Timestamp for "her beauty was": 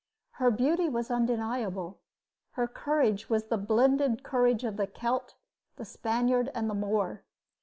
0.39-1.11